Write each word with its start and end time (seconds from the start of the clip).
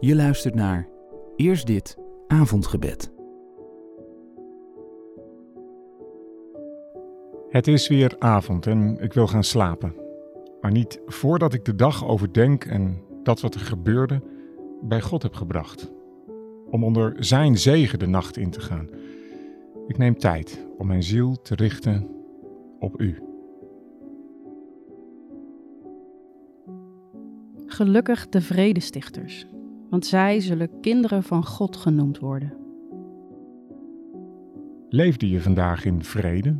Je 0.00 0.14
luistert 0.14 0.54
naar 0.54 0.88
Eerst 1.36 1.66
dit 1.66 1.98
avondgebed. 2.26 3.12
Het 7.48 7.66
is 7.66 7.88
weer 7.88 8.16
avond 8.18 8.66
en 8.66 8.98
ik 9.00 9.12
wil 9.12 9.26
gaan 9.26 9.44
slapen. 9.44 9.94
Maar 10.60 10.70
niet 10.70 11.00
voordat 11.06 11.54
ik 11.54 11.64
de 11.64 11.74
dag 11.74 12.06
overdenk 12.06 12.64
en 12.64 13.02
dat 13.22 13.40
wat 13.40 13.54
er 13.54 13.60
gebeurde 13.60 14.22
bij 14.82 15.00
God 15.00 15.22
heb 15.22 15.34
gebracht. 15.34 15.92
Om 16.70 16.84
onder 16.84 17.14
Zijn 17.18 17.58
zegen 17.58 17.98
de 17.98 18.06
nacht 18.06 18.36
in 18.36 18.50
te 18.50 18.60
gaan. 18.60 18.88
Ik 19.86 19.98
neem 19.98 20.18
tijd 20.18 20.66
om 20.78 20.86
mijn 20.86 21.02
ziel 21.02 21.42
te 21.42 21.54
richten 21.54 22.08
op 22.78 23.00
U. 23.00 23.18
Gelukkig 27.66 28.28
de 28.28 28.40
vredestichters, 28.40 29.46
want 29.90 30.06
zij 30.06 30.40
zullen 30.40 30.80
kinderen 30.80 31.22
van 31.22 31.44
God 31.44 31.76
genoemd 31.76 32.18
worden. 32.18 32.52
Leefde 34.88 35.28
je 35.28 35.40
vandaag 35.40 35.84
in 35.84 36.02
vrede 36.02 36.56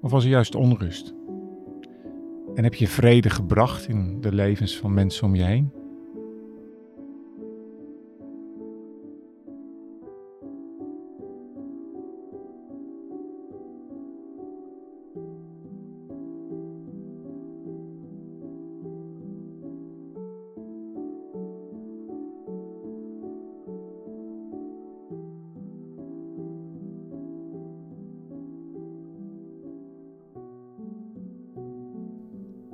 of 0.00 0.10
was 0.10 0.24
er 0.24 0.30
juist 0.30 0.54
onrust? 0.54 1.14
En 2.54 2.64
heb 2.64 2.74
je 2.74 2.88
vrede 2.88 3.30
gebracht 3.30 3.88
in 3.88 4.20
de 4.20 4.32
levens 4.34 4.76
van 4.76 4.94
mensen 4.94 5.26
om 5.26 5.34
je 5.34 5.42
heen? 5.42 5.81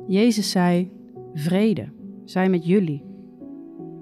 Jezus 0.09 0.51
zei: 0.51 0.91
Vrede, 1.35 1.89
zij 2.25 2.49
met 2.49 2.67
jullie. 2.67 3.03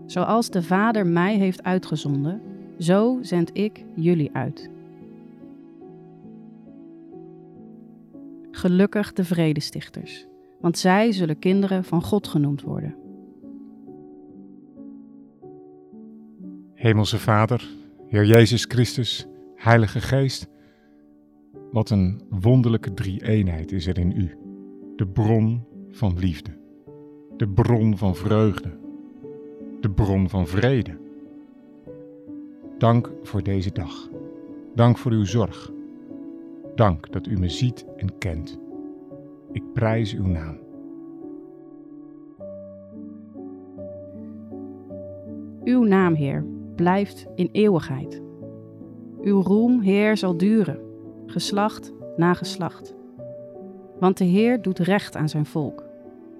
Zoals 0.04 0.50
de 0.50 0.62
Vader 0.62 1.06
mij 1.06 1.36
heeft 1.36 1.62
uitgezonden, 1.62 2.40
zo 2.78 3.18
zend 3.20 3.50
ik 3.52 3.84
jullie 3.94 4.30
uit. 4.32 4.70
Gelukkig 8.50 9.12
de 9.12 9.24
vredestichters, 9.24 10.26
want 10.60 10.78
zij 10.78 11.12
zullen 11.12 11.38
kinderen 11.38 11.84
van 11.84 12.02
God 12.02 12.28
genoemd 12.28 12.62
worden. 12.62 12.94
Hemelse 16.74 17.18
Vader, 17.18 17.68
Heer 18.06 18.24
Jezus 18.24 18.64
Christus, 18.64 19.26
Heilige 19.54 20.00
Geest, 20.00 20.48
wat 21.72 21.90
een 21.90 22.20
wonderlijke 22.30 22.94
drie-eenheid 22.94 23.72
is 23.72 23.86
er 23.86 23.98
in 23.98 24.12
U, 24.16 24.36
de 24.96 25.06
bron 25.06 25.74
van 25.96 26.18
liefde, 26.18 26.50
de 27.36 27.48
bron 27.48 27.96
van 27.96 28.14
vreugde, 28.14 28.70
de 29.80 29.90
bron 29.90 30.28
van 30.28 30.46
vrede. 30.46 30.96
Dank 32.78 33.12
voor 33.22 33.42
deze 33.42 33.72
dag. 33.72 34.08
Dank 34.74 34.98
voor 34.98 35.12
uw 35.12 35.24
zorg. 35.24 35.72
Dank 36.74 37.12
dat 37.12 37.26
u 37.26 37.38
me 37.38 37.48
ziet 37.48 37.86
en 37.96 38.18
kent. 38.18 38.58
Ik 39.52 39.62
prijs 39.72 40.14
uw 40.14 40.26
naam. 40.26 40.58
Uw 45.64 45.82
naam, 45.82 46.14
Heer, 46.14 46.44
blijft 46.74 47.26
in 47.34 47.48
eeuwigheid. 47.52 48.22
Uw 49.22 49.42
roem, 49.42 49.80
Heer, 49.80 50.16
zal 50.16 50.36
duren, 50.36 50.80
geslacht 51.26 51.92
na 52.16 52.34
geslacht. 52.34 52.94
Want 53.98 54.18
de 54.18 54.24
Heer 54.24 54.62
doet 54.62 54.78
recht 54.78 55.16
aan 55.16 55.28
zijn 55.28 55.46
volk 55.46 55.85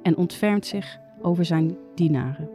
en 0.06 0.16
ontfermt 0.16 0.66
zich 0.66 0.98
over 1.22 1.44
zijn 1.44 1.76
dienaren. 1.94 2.48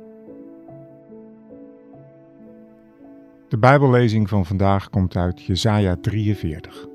De 3.47 3.57
Bijbellezing 3.57 4.29
van 4.29 4.45
vandaag 4.45 4.89
komt 4.89 5.16
uit 5.16 5.41
Jesaja 5.41 5.95
43. 6.01 6.88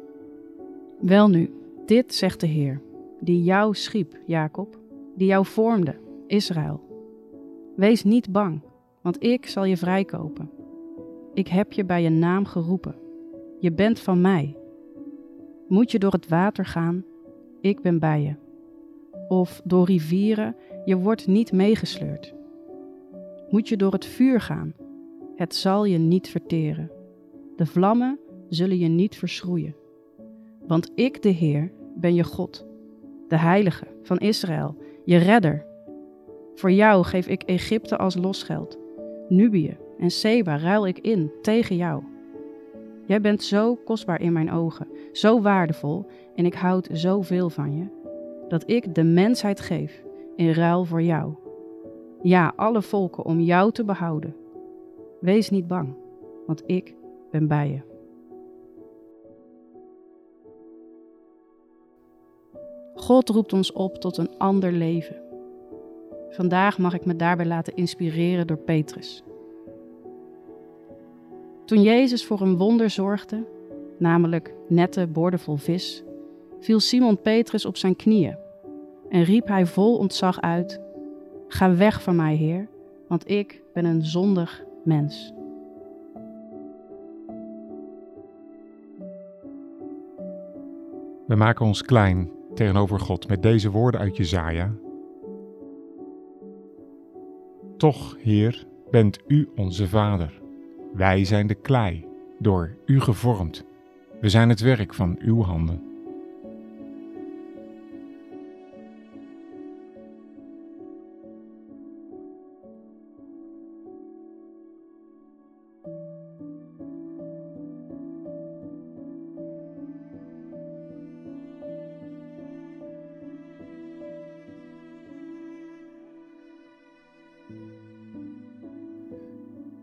Welnu, 1.00 1.50
dit 1.87 2.15
zegt 2.15 2.41
de 2.41 2.47
Heer, 2.47 2.81
die 3.21 3.43
jou 3.43 3.75
schiep, 3.75 4.19
Jacob, 4.27 4.78
die 5.16 5.27
jou 5.27 5.47
vormde, 5.47 5.95
Israël. 6.27 6.81
Wees 7.75 8.05
niet 8.05 8.33
bang, 8.33 8.61
want 9.00 9.22
ik 9.22 9.47
zal 9.47 9.65
je 9.65 9.77
vrijkopen. 9.77 10.50
Ik 11.34 11.49
heb 11.49 11.72
je 11.72 11.84
bij 11.84 12.03
je 12.03 12.11
naam 12.11 12.45
geroepen. 12.45 12.95
Je 13.61 13.72
bent 13.72 14.00
van 14.00 14.21
mij. 14.21 14.56
Moet 15.69 15.91
je 15.91 15.99
door 15.99 16.12
het 16.12 16.28
water 16.28 16.65
gaan, 16.65 17.05
ik 17.61 17.81
ben 17.81 17.99
bij 17.99 18.22
je. 18.22 18.46
Of 19.28 19.60
door 19.64 19.87
rivieren, 19.87 20.56
je 20.84 20.97
wordt 20.97 21.26
niet 21.26 21.53
meegesleurd. 21.53 22.34
Moet 23.50 23.69
je 23.69 23.76
door 23.76 23.92
het 23.92 24.04
vuur 24.04 24.41
gaan, 24.41 24.75
het 25.37 25.54
zal 25.54 25.84
je 25.84 25.98
niet 25.98 26.28
verteren. 26.28 26.91
De 27.56 27.66
vlammen 27.66 28.19
zullen 28.48 28.78
je 28.78 28.88
niet 28.88 29.16
verschroeien. 29.16 29.76
Want 30.66 30.91
ik, 30.94 31.22
de 31.22 31.28
Heer, 31.28 31.72
ben 31.94 32.15
je 32.15 32.25
God, 32.25 32.66
de 33.28 33.38
Heilige 33.38 33.86
van 34.03 34.19
Israël, 34.19 34.76
je 35.04 35.16
redder. 35.16 35.66
Voor 36.54 36.72
jou 36.72 37.04
geef 37.04 37.26
ik 37.26 37.42
Egypte 37.42 37.97
als 37.97 38.15
losgeld. 38.15 38.78
Nubië 39.28 39.76
en 39.98 40.10
Seba 40.10 40.56
ruil 40.59 40.86
ik 40.86 40.98
in 40.98 41.32
tegen 41.42 41.76
jou. 41.76 42.03
Jij 43.06 43.20
bent 43.20 43.42
zo 43.42 43.75
kostbaar 43.75 44.20
in 44.20 44.32
mijn 44.32 44.53
ogen, 44.53 44.88
zo 45.12 45.41
waardevol 45.41 46.06
en 46.34 46.47
ik 46.47 46.54
houd 46.54 46.88
zoveel 46.92 47.50
van 47.50 47.76
je, 47.76 47.86
dat 48.49 48.71
ik 48.71 48.95
de 48.95 49.05
mensheid 49.05 49.61
geef 49.61 50.05
in 50.37 50.51
ruil 50.53 50.84
voor 50.84 51.03
jou. 51.03 51.34
Ja, 52.23 52.53
alle 52.57 52.83
volken 52.83 53.25
om 53.25 53.41
jou 53.41 53.73
te 53.73 53.84
behouden. 53.84 54.37
Wees 55.21 55.51
niet 55.51 55.67
bang, 55.67 55.95
want 56.47 56.62
ik 56.67 56.95
ben 57.31 57.47
bij 57.47 57.69
je. 57.69 57.95
God 62.95 63.29
roept 63.29 63.53
ons 63.53 63.73
op 63.73 63.97
tot 63.97 64.17
een 64.17 64.39
ander 64.39 64.73
leven. 64.73 65.17
Vandaag 66.31 66.78
mag 66.78 66.95
ik 66.95 67.05
me 67.05 67.17
daarbij 67.17 67.47
laten 67.47 67.75
inspireren 67.77 68.47
door 68.47 68.57
Petrus. 68.57 69.23
Toen 71.65 71.83
Jezus 71.83 72.25
voor 72.25 72.41
een 72.41 72.57
wonder 72.57 72.91
zorgde, 72.91 73.45
namelijk 73.99 74.55
nette 74.69 75.07
borden 75.07 75.41
vol 75.41 75.57
vis, 75.57 76.05
viel 76.61 76.81
Simon 76.81 77.21
Petrus 77.21 77.65
op 77.65 77.77
zijn 77.77 77.97
knieën 77.97 78.37
en 79.09 79.22
riep 79.22 79.49
hij 79.49 79.67
vol 79.67 79.97
ontzag 79.97 80.41
uit: 80.41 80.81
Ga 81.49 81.75
weg 81.75 82.03
van 82.03 82.17
mij, 82.17 82.34
Heer, 82.34 82.69
want 83.09 83.31
ik 83.31 83.62
ben 83.72 83.84
een 83.84 84.05
zondig 84.05 84.65
mens. 84.84 85.33
We 91.27 91.34
maken 91.34 91.66
ons 91.66 91.83
klein 91.83 92.31
tegenover 92.55 93.00
God 93.00 93.28
met 93.28 93.43
deze 93.43 93.71
woorden 93.71 94.00
uit 94.00 94.16
Jesaja. 94.16 94.72
Toch, 97.77 98.16
Heer, 98.19 98.66
bent 98.91 99.19
U 99.27 99.49
onze 99.56 99.89
Vader. 99.89 100.41
Wij 100.93 101.25
zijn 101.25 101.47
de 101.47 101.55
klei, 101.55 102.06
door 102.39 102.77
U 102.87 103.00
gevormd. 103.00 103.65
We 104.21 104.28
zijn 104.28 104.49
het 104.49 104.61
werk 104.61 104.95
van 104.95 105.16
Uw 105.19 105.43
handen. 105.43 105.85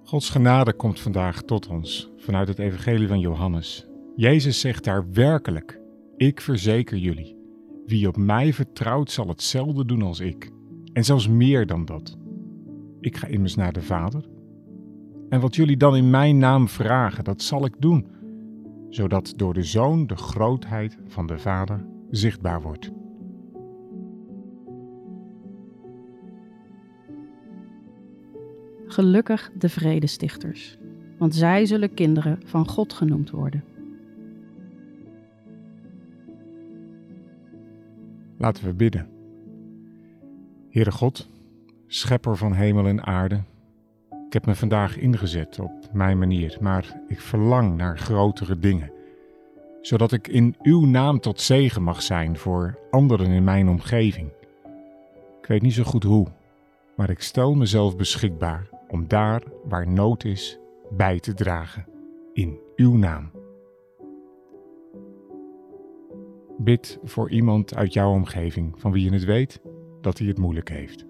Gods 0.04 0.30
genade 0.30 0.74
komt 0.74 1.00
vandaag 1.00 1.42
tot 1.42 1.68
ons 1.68 2.12
vanuit 2.18 2.48
het 2.48 2.60
Evangelie 2.60 3.08
van 3.08 3.20
Johannes. 3.20 3.88
Jezus 4.16 4.60
zegt 4.60 4.84
daar 4.84 5.12
werkelijk: 5.12 5.80
Ik 6.18 6.42
verzeker 6.42 6.98
jullie, 6.98 7.38
wie 7.86 8.08
op 8.08 8.18
mij 8.18 8.54
vertrouwt 8.54 9.12
zal 9.12 9.28
hetzelfde 9.28 9.86
doen 9.86 10.02
als 10.02 10.20
ik, 10.20 10.52
en 10.94 11.04
zelfs 11.04 11.28
meer 11.28 11.66
dan 11.66 11.86
dat. 11.86 12.18
Ik 13.00 13.18
ga 13.18 13.28
immers 13.28 13.56
naar 13.56 13.74
de 13.74 13.82
Vader. 13.82 14.26
En 15.30 15.40
wat 15.40 15.56
jullie 15.56 15.78
dan 15.78 15.96
in 15.96 16.10
mijn 16.10 16.38
naam 16.38 16.68
vragen, 16.68 17.24
dat 17.24 17.42
zal 17.42 17.66
ik 17.66 17.76
doen, 17.80 18.08
zodat 18.90 19.34
door 19.36 19.54
de 19.54 19.64
Zoon 19.64 20.08
de 20.08 20.16
grootheid 20.16 20.98
van 21.08 21.28
de 21.28 21.38
Vader 21.38 21.86
zichtbaar 22.10 22.62
wordt. 22.62 22.92
Gelukkig 28.94 29.52
de 29.58 29.70
vredestichters, 29.70 30.78
want 31.18 31.36
zij 31.36 31.66
zullen 31.66 31.94
kinderen 31.94 32.40
van 32.46 32.68
God 32.68 32.94
genoemd 32.94 33.30
worden. 33.30 33.64
Laten 38.38 38.66
we 38.66 38.74
bidden. 38.74 39.10
Heere 40.70 40.92
God, 40.92 41.30
schepper 41.88 42.38
van 42.38 42.54
hemel 42.54 42.86
en 42.86 43.04
aarde, 43.04 43.42
ik 44.28 44.34
heb 44.34 44.46
me 44.46 44.56
vandaag 44.56 44.98
ingezet 44.98 45.60
op 45.60 45.90
mijn 45.94 46.20
manier, 46.20 46.58
maar 46.62 47.02
ik 47.08 47.22
verlang 47.22 47.78
naar 47.78 47.98
grotere 47.98 48.60
dingen, 48.60 48.92
zodat 49.82 50.12
ik 50.12 50.28
in 50.28 50.56
uw 50.62 50.86
naam 50.86 51.20
tot 51.20 51.42
zegen 51.42 51.84
mag 51.84 52.02
zijn 52.02 52.38
voor 52.38 52.78
anderen 52.92 53.32
in 53.32 53.44
mijn 53.44 53.68
omgeving. 53.68 54.30
Ik 55.42 55.48
weet 55.48 55.62
niet 55.62 55.74
zo 55.74 55.84
goed 55.84 56.04
hoe, 56.04 56.28
maar 56.96 57.10
ik 57.10 57.22
stel 57.22 57.56
mezelf 57.56 57.96
beschikbaar 57.96 58.73
om 58.94 59.08
daar 59.08 59.44
waar 59.64 59.88
nood 59.88 60.24
is 60.24 60.60
bij 60.90 61.20
te 61.20 61.34
dragen, 61.34 61.88
in 62.34 62.60
uw 62.76 62.98
naam. 62.98 63.32
Bid 66.58 67.00
voor 67.04 67.30
iemand 67.32 67.76
uit 67.76 67.94
jouw 67.94 68.12
omgeving 68.12 68.80
van 68.80 68.92
wie 68.92 69.04
je 69.04 69.14
het 69.14 69.24
weet 69.24 69.62
dat 70.02 70.18
hij 70.18 70.28
het 70.28 70.38
moeilijk 70.38 70.70
heeft. 70.70 71.06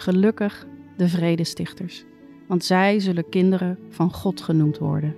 Gelukkig 0.00 0.66
de 0.96 1.08
vredestichters, 1.08 2.04
want 2.46 2.64
zij 2.64 2.98
zullen 2.98 3.28
kinderen 3.28 3.78
van 3.88 4.12
God 4.12 4.40
genoemd 4.40 4.78
worden. 4.78 5.14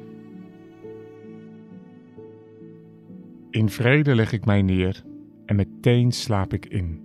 In 3.51 3.69
vrede 3.69 4.15
leg 4.15 4.33
ik 4.33 4.45
mij 4.45 4.63
neer 4.63 5.03
en 5.47 5.57
meteen 5.57 6.13
slaap 6.13 6.53
ik 6.53 6.67
in, 6.67 7.01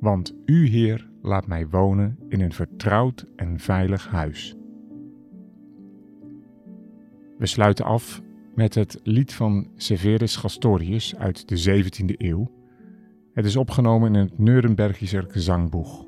want 0.00 0.34
U, 0.44 0.66
Heer, 0.66 1.08
laat 1.22 1.46
mij 1.46 1.68
wonen 1.68 2.18
in 2.28 2.40
een 2.40 2.52
vertrouwd 2.52 3.26
en 3.36 3.58
veilig 3.58 4.08
huis. 4.08 4.56
We 7.38 7.46
sluiten 7.46 7.84
af 7.84 8.22
met 8.54 8.74
het 8.74 9.00
lied 9.02 9.34
van 9.34 9.68
Severus 9.76 10.36
Gastorius 10.36 11.16
uit 11.16 11.48
de 11.48 11.82
17e 11.82 12.16
eeuw. 12.16 12.50
Het 13.32 13.44
is 13.44 13.56
opgenomen 13.56 14.14
in 14.14 14.20
het 14.20 14.38
Nurembergischer 14.38 15.24
Gezangboeg. 15.28 16.07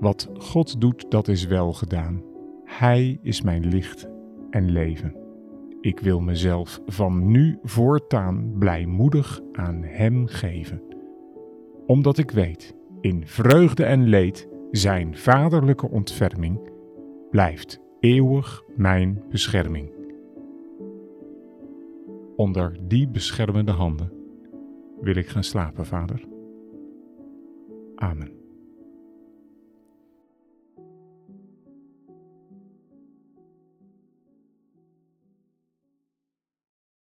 Wat 0.00 0.30
God 0.38 0.80
doet, 0.80 1.10
dat 1.10 1.28
is 1.28 1.46
wel 1.46 1.72
gedaan. 1.72 2.22
Hij 2.64 3.18
is 3.22 3.42
mijn 3.42 3.66
licht 3.66 4.08
en 4.50 4.70
leven. 4.70 5.14
Ik 5.80 6.00
wil 6.00 6.20
mezelf 6.20 6.80
van 6.86 7.30
nu 7.30 7.58
voortaan 7.62 8.52
blijmoedig 8.58 9.40
aan 9.52 9.82
Hem 9.82 10.26
geven. 10.26 10.82
Omdat 11.86 12.18
ik 12.18 12.30
weet, 12.30 12.74
in 13.00 13.26
vreugde 13.26 13.84
en 13.84 14.08
leed, 14.08 14.48
Zijn 14.70 15.16
vaderlijke 15.16 15.90
ontferming 15.90 16.70
blijft 17.30 17.80
eeuwig 18.00 18.64
mijn 18.76 19.22
bescherming. 19.30 19.90
Onder 22.36 22.78
die 22.82 23.08
beschermende 23.08 23.72
handen 23.72 24.12
wil 25.00 25.16
ik 25.16 25.28
gaan 25.28 25.44
slapen, 25.44 25.86
Vader. 25.86 26.24
Amen. 27.94 28.39